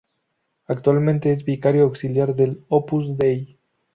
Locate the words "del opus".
2.33-3.15